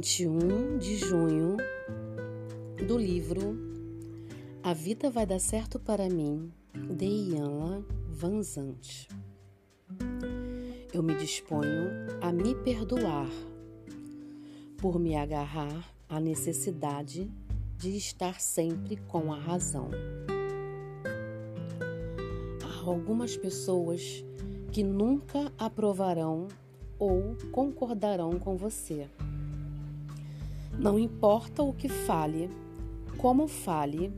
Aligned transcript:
21 0.00 0.78
de 0.78 0.96
junho 0.96 1.58
do 2.88 2.96
livro 2.96 3.54
A 4.62 4.72
Vida 4.72 5.10
Vai 5.10 5.26
Dar 5.26 5.38
Certo 5.38 5.78
para 5.78 6.08
Mim, 6.08 6.50
de 6.96 7.04
Iana 7.04 7.84
Vanzante. 8.08 9.06
Eu 10.90 11.02
me 11.02 11.14
disponho 11.16 11.90
a 12.22 12.32
me 12.32 12.54
perdoar 12.54 13.28
por 14.78 14.98
me 14.98 15.16
agarrar 15.16 15.92
à 16.08 16.18
necessidade 16.18 17.30
de 17.76 17.94
estar 17.94 18.40
sempre 18.40 18.96
com 18.96 19.30
a 19.30 19.38
razão. 19.38 19.90
Há 22.64 22.88
algumas 22.88 23.36
pessoas 23.36 24.24
que 24.72 24.82
nunca 24.82 25.52
aprovarão 25.58 26.48
ou 26.98 27.36
concordarão 27.52 28.38
com 28.38 28.56
você. 28.56 29.06
Não 30.80 30.98
importa 30.98 31.62
o 31.62 31.74
que 31.74 31.90
fale, 31.90 32.48
como 33.18 33.46
fale, 33.46 34.10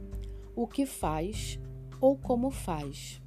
o 0.55 0.65
que 0.65 0.87
faz 0.87 1.59
ou 2.01 2.17
como 2.17 2.53
faz. 2.53 3.21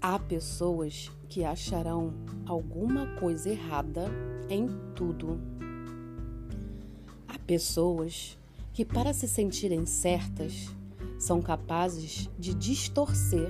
Há 0.00 0.18
pessoas 0.18 1.12
que 1.28 1.44
acharão 1.44 2.12
alguma 2.44 3.06
coisa 3.20 3.50
errada 3.50 4.10
em 4.50 4.66
tudo. 4.96 5.40
Há 7.28 7.38
pessoas 7.38 8.36
que, 8.72 8.84
para 8.84 9.14
se 9.14 9.28
sentirem 9.28 9.86
certas, 9.86 10.74
são 11.20 11.40
capazes 11.40 12.28
de 12.36 12.52
distorcer 12.52 13.48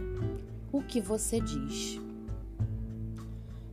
o 0.70 0.82
que 0.82 1.00
você 1.00 1.40
diz. 1.40 1.98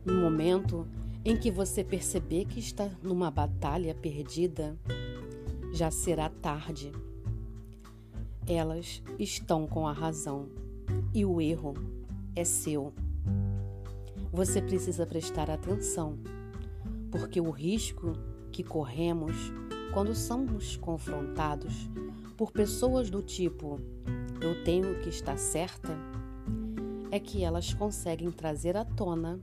No 0.06 0.14
momento 0.14 0.86
em 1.26 1.36
que 1.36 1.50
você 1.50 1.82
perceber 1.82 2.44
que 2.44 2.60
está 2.60 2.88
numa 3.02 3.32
batalha 3.32 3.92
perdida, 3.96 4.78
já 5.72 5.90
será 5.90 6.30
tarde. 6.30 6.92
Elas 8.46 9.02
estão 9.18 9.66
com 9.66 9.88
a 9.88 9.92
razão 9.92 10.48
e 11.12 11.24
o 11.26 11.40
erro 11.40 11.74
é 12.36 12.44
seu. 12.44 12.92
Você 14.32 14.62
precisa 14.62 15.04
prestar 15.04 15.50
atenção, 15.50 16.16
porque 17.10 17.40
o 17.40 17.50
risco 17.50 18.12
que 18.52 18.62
corremos 18.62 19.34
quando 19.92 20.14
somos 20.14 20.76
confrontados 20.76 21.90
por 22.36 22.52
pessoas 22.52 23.10
do 23.10 23.20
tipo 23.20 23.80
eu 24.40 24.62
tenho 24.62 25.00
que 25.00 25.08
estar 25.08 25.36
certa 25.36 25.98
é 27.10 27.18
que 27.18 27.42
elas 27.42 27.74
conseguem 27.74 28.30
trazer 28.30 28.76
à 28.76 28.84
tona 28.84 29.40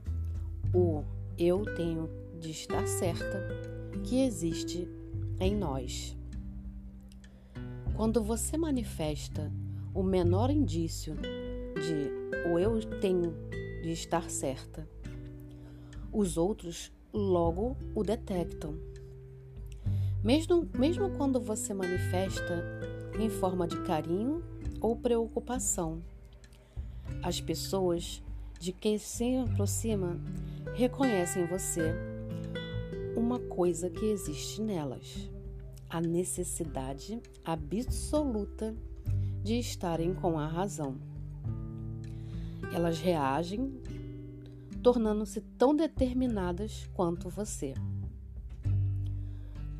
o 0.72 1.04
eu 1.38 1.62
tenho 1.74 2.08
de 2.40 2.50
estar 2.50 2.86
certa 2.86 3.48
que 4.04 4.22
existe 4.22 4.88
em 5.40 5.54
nós. 5.54 6.16
Quando 7.94 8.22
você 8.22 8.56
manifesta 8.56 9.52
o 9.94 10.02
menor 10.02 10.50
indício 10.50 11.14
de 11.16 12.48
o 12.50 12.58
eu 12.58 12.78
tenho 13.00 13.34
de 13.82 13.92
estar 13.92 14.30
certa, 14.30 14.88
os 16.12 16.36
outros 16.36 16.92
logo 17.12 17.76
o 17.94 18.02
detectam. 18.02 18.74
Mesmo, 20.22 20.68
mesmo 20.76 21.10
quando 21.10 21.40
você 21.40 21.74
manifesta 21.74 22.64
em 23.18 23.28
forma 23.28 23.66
de 23.66 23.80
carinho 23.82 24.42
ou 24.80 24.96
preocupação, 24.96 26.02
as 27.22 27.40
pessoas 27.40 28.22
de 28.58 28.72
quem 28.72 28.98
se 28.98 29.36
aproxima 29.36 30.18
reconhecem 30.74 31.44
em 31.44 31.46
você 31.46 31.94
uma 33.16 33.38
coisa 33.38 33.88
que 33.88 34.06
existe 34.06 34.60
nelas: 34.60 35.30
a 35.88 36.00
necessidade 36.00 37.22
absoluta 37.44 38.74
de 39.42 39.58
estarem 39.58 40.12
com 40.12 40.38
a 40.38 40.46
razão. 40.46 40.96
Elas 42.72 42.98
reagem 42.98 43.80
tornando-se 44.82 45.40
tão 45.40 45.74
determinadas 45.74 46.88
quanto 46.92 47.30
você. 47.30 47.72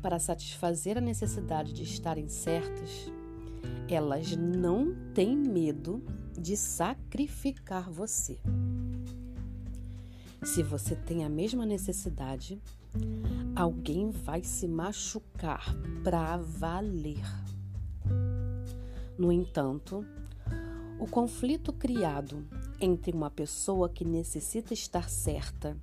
Para 0.01 0.17
satisfazer 0.17 0.97
a 0.97 1.01
necessidade 1.01 1.73
de 1.73 1.83
estarem 1.83 2.27
certas, 2.27 3.11
elas 3.89 4.35
não 4.35 4.95
têm 5.13 5.35
medo 5.35 6.03
de 6.39 6.55
sacrificar 6.55 7.89
você. 7.91 8.39
Se 10.45 10.61
você 10.61 10.95
tem 10.95 11.25
a 11.25 11.29
mesma 11.29 11.65
necessidade, 11.65 12.61
alguém 13.55 14.11
vai 14.11 14.43
se 14.43 14.67
machucar 14.67 15.75
para 16.03 16.37
valer. 16.37 17.25
No 19.17 19.31
entanto, 19.31 20.05
o 20.99 21.07
conflito 21.07 21.73
criado 21.73 22.45
entre 22.79 23.11
uma 23.11 23.31
pessoa 23.31 23.89
que 23.89 24.05
necessita 24.05 24.71
estar 24.71 25.09
certa 25.09 25.75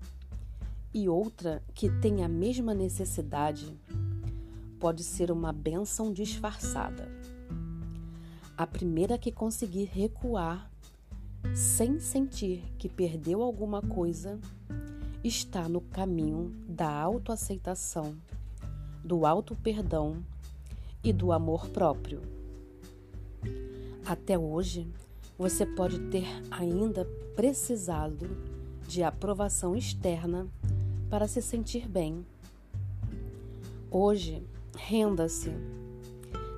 e 0.94 1.08
outra 1.08 1.60
que 1.74 1.90
tem 2.00 2.24
a 2.24 2.28
mesma 2.28 2.72
necessidade 2.72 3.76
pode 4.78 5.02
ser 5.02 5.32
uma 5.32 5.52
benção 5.52 6.12
disfarçada. 6.12 7.10
A 8.56 8.66
primeira 8.66 9.18
que 9.18 9.32
conseguir 9.32 9.86
recuar 9.92 10.71
sem 11.54 11.98
sentir 12.00 12.62
que 12.78 12.88
perdeu 12.88 13.42
alguma 13.42 13.82
coisa, 13.82 14.38
está 15.22 15.68
no 15.68 15.80
caminho 15.80 16.52
da 16.66 16.90
autoaceitação, 16.90 18.16
do 19.04 19.26
auto-perdão 19.26 20.22
e 21.04 21.12
do 21.12 21.32
amor 21.32 21.68
próprio. 21.68 22.22
Até 24.06 24.38
hoje, 24.38 24.88
você 25.38 25.66
pode 25.66 25.98
ter 26.10 26.26
ainda 26.50 27.04
precisado 27.36 28.28
de 28.88 29.02
aprovação 29.02 29.76
externa 29.76 30.46
para 31.10 31.28
se 31.28 31.42
sentir 31.42 31.88
bem. 31.88 32.24
Hoje, 33.90 34.42
renda-se. 34.76 35.52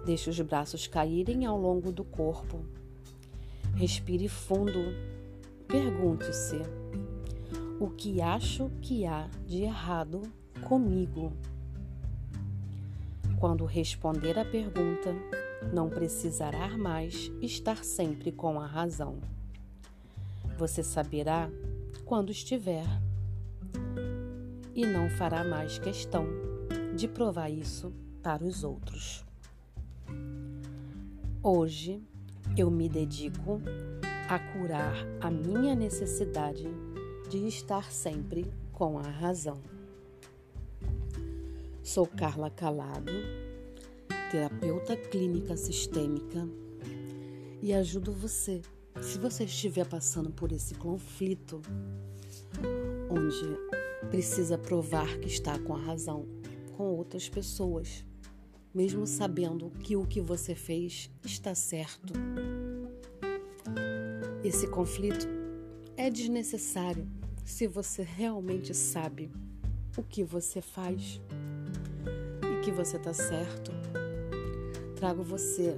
Deixe 0.06 0.30
os 0.30 0.40
braços 0.40 0.86
caírem 0.86 1.46
ao 1.46 1.58
longo 1.58 1.90
do 1.90 2.04
corpo 2.04 2.64
Respire 3.74 4.28
fundo. 4.28 4.94
Pergunte-se: 5.66 6.62
o 7.80 7.90
que 7.90 8.22
acho 8.22 8.70
que 8.80 9.04
há 9.04 9.28
de 9.46 9.62
errado 9.62 10.22
comigo? 10.62 11.32
Quando 13.38 13.64
responder 13.64 14.38
a 14.38 14.44
pergunta, 14.44 15.12
não 15.72 15.90
precisará 15.90 16.78
mais 16.78 17.32
estar 17.42 17.84
sempre 17.84 18.30
com 18.30 18.60
a 18.60 18.66
razão. 18.66 19.18
Você 20.56 20.82
saberá 20.82 21.50
quando 22.04 22.30
estiver 22.30 22.86
e 24.74 24.86
não 24.86 25.10
fará 25.10 25.42
mais 25.42 25.78
questão 25.78 26.26
de 26.94 27.08
provar 27.08 27.50
isso 27.50 27.92
para 28.22 28.44
os 28.44 28.62
outros. 28.62 29.24
Hoje, 31.42 32.00
eu 32.56 32.70
me 32.70 32.88
dedico 32.88 33.60
a 34.28 34.38
curar 34.38 34.94
a 35.20 35.28
minha 35.28 35.74
necessidade 35.74 36.68
de 37.28 37.48
estar 37.48 37.90
sempre 37.90 38.46
com 38.72 38.96
a 38.96 39.02
razão. 39.02 39.60
Sou 41.82 42.06
Carla 42.06 42.48
Calado, 42.50 43.12
terapeuta 44.30 44.96
clínica 44.96 45.56
sistêmica 45.56 46.48
e 47.60 47.72
ajudo 47.72 48.12
você 48.12 48.62
se 49.00 49.18
você 49.18 49.44
estiver 49.44 49.86
passando 49.86 50.30
por 50.30 50.52
esse 50.52 50.76
conflito 50.76 51.60
onde 53.10 54.08
precisa 54.08 54.56
provar 54.56 55.18
que 55.18 55.26
está 55.26 55.58
com 55.58 55.74
a 55.74 55.80
razão 55.80 56.24
com 56.76 56.84
outras 56.84 57.28
pessoas 57.28 58.04
mesmo 58.74 59.06
sabendo 59.06 59.70
que 59.70 59.96
o 59.96 60.04
que 60.04 60.20
você 60.20 60.54
fez 60.54 61.08
está 61.24 61.54
certo. 61.54 62.12
Esse 64.42 64.66
conflito 64.66 65.26
é 65.96 66.10
desnecessário 66.10 67.06
se 67.44 67.66
você 67.68 68.02
realmente 68.02 68.74
sabe 68.74 69.30
o 69.96 70.02
que 70.02 70.24
você 70.24 70.60
faz 70.60 71.20
e 72.42 72.64
que 72.64 72.72
você 72.72 72.96
está 72.96 73.14
certo. 73.14 73.70
Trago 74.96 75.22
você 75.22 75.76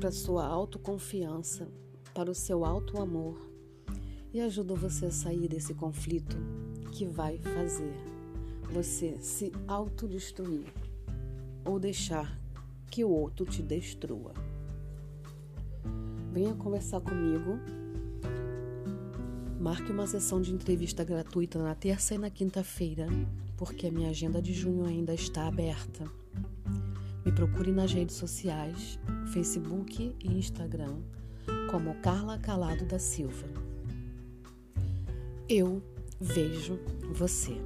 para 0.00 0.10
sua 0.10 0.46
autoconfiança, 0.46 1.68
para 2.14 2.30
o 2.30 2.34
seu 2.34 2.64
auto 2.64 3.00
amor 3.00 3.38
e 4.32 4.40
ajudo 4.40 4.74
você 4.74 5.06
a 5.06 5.10
sair 5.10 5.48
desse 5.48 5.74
conflito 5.74 6.36
que 6.92 7.04
vai 7.04 7.38
fazer 7.38 7.94
você 8.70 9.16
se 9.20 9.52
autodestruir 9.68 10.64
ou 11.66 11.78
deixar 11.78 12.38
que 12.90 13.04
o 13.04 13.10
outro 13.10 13.44
te 13.44 13.62
destrua. 13.62 14.32
Venha 16.32 16.54
conversar 16.54 17.00
comigo 17.00 17.58
Marque 19.66 19.90
uma 19.90 20.06
sessão 20.06 20.40
de 20.40 20.52
entrevista 20.52 21.02
gratuita 21.02 21.58
na 21.60 21.74
terça 21.74 22.14
e 22.14 22.18
na 22.18 22.30
quinta-feira, 22.30 23.08
porque 23.56 23.88
a 23.88 23.90
minha 23.90 24.10
agenda 24.10 24.40
de 24.40 24.52
junho 24.52 24.84
ainda 24.84 25.12
está 25.12 25.48
aberta. 25.48 26.04
Me 27.24 27.32
procure 27.32 27.72
nas 27.72 27.92
redes 27.92 28.14
sociais, 28.14 28.96
Facebook 29.32 30.14
e 30.22 30.38
Instagram, 30.38 30.98
como 31.68 31.96
Carla 31.96 32.38
Calado 32.38 32.84
da 32.84 33.00
Silva. 33.00 33.48
Eu 35.48 35.82
vejo 36.20 36.78
você. 37.12 37.60